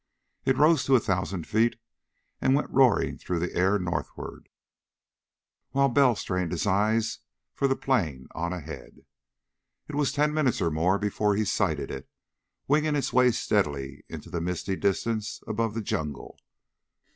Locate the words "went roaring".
2.55-3.19